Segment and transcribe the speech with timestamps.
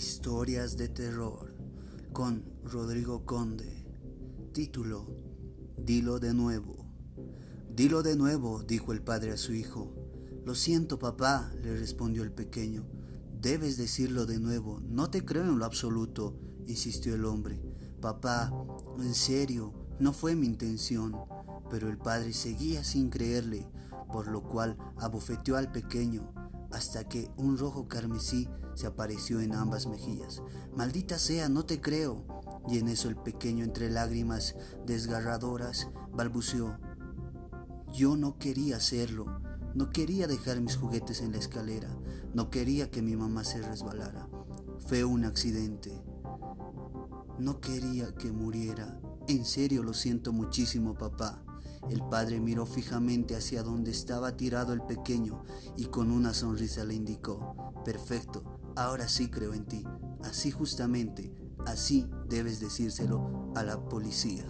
[0.00, 1.54] Historias de terror
[2.14, 3.84] con Rodrigo Conde.
[4.54, 5.06] Título
[5.76, 6.86] Dilo de nuevo.
[7.68, 9.94] Dilo de nuevo, dijo el padre a su hijo.
[10.46, 12.86] Lo siento, papá, le respondió el pequeño.
[13.42, 14.80] Debes decirlo de nuevo.
[14.80, 16.34] No te creo en lo absoluto,
[16.66, 17.60] insistió el hombre.
[18.00, 18.50] Papá,
[19.00, 21.14] en serio, no fue mi intención.
[21.68, 23.68] Pero el padre seguía sin creerle,
[24.10, 26.32] por lo cual abofeteó al pequeño
[26.70, 30.42] hasta que un rojo carmesí se apareció en ambas mejillas.
[30.76, 32.24] Maldita sea, no te creo.
[32.68, 34.54] Y en eso el pequeño, entre lágrimas
[34.86, 36.78] desgarradoras, balbuceó.
[37.92, 39.26] Yo no quería hacerlo.
[39.74, 41.88] No quería dejar mis juguetes en la escalera.
[42.34, 44.28] No quería que mi mamá se resbalara.
[44.86, 46.02] Fue un accidente.
[47.38, 49.00] No quería que muriera.
[49.28, 51.42] En serio lo siento muchísimo, papá.
[51.88, 55.42] El padre miró fijamente hacia donde estaba tirado el pequeño
[55.76, 58.42] y con una sonrisa le indicó, Perfecto,
[58.76, 59.84] ahora sí creo en ti.
[60.22, 61.34] Así justamente,
[61.66, 64.44] así debes decírselo a la policía.